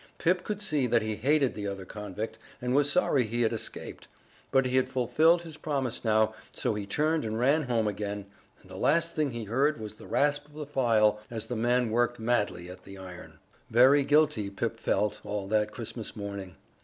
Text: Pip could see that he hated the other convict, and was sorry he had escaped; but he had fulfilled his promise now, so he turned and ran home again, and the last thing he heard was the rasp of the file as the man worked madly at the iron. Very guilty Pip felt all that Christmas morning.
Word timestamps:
Pip 0.17 0.43
could 0.43 0.59
see 0.63 0.87
that 0.87 1.03
he 1.03 1.15
hated 1.15 1.53
the 1.53 1.67
other 1.67 1.85
convict, 1.85 2.39
and 2.59 2.73
was 2.73 2.91
sorry 2.91 3.23
he 3.23 3.43
had 3.43 3.53
escaped; 3.53 4.07
but 4.49 4.65
he 4.65 4.77
had 4.77 4.89
fulfilled 4.89 5.43
his 5.43 5.57
promise 5.57 6.03
now, 6.03 6.33
so 6.51 6.73
he 6.73 6.87
turned 6.87 7.23
and 7.23 7.37
ran 7.37 7.61
home 7.61 7.87
again, 7.87 8.25
and 8.63 8.71
the 8.71 8.77
last 8.77 9.13
thing 9.15 9.29
he 9.29 9.43
heard 9.43 9.79
was 9.79 9.93
the 9.97 10.07
rasp 10.07 10.47
of 10.47 10.55
the 10.55 10.65
file 10.65 11.19
as 11.29 11.45
the 11.45 11.55
man 11.55 11.91
worked 11.91 12.17
madly 12.19 12.67
at 12.67 12.83
the 12.83 12.97
iron. 12.97 13.37
Very 13.69 14.01
guilty 14.03 14.49
Pip 14.49 14.75
felt 14.75 15.23
all 15.23 15.47
that 15.49 15.69
Christmas 15.71 16.15
morning. 16.15 16.55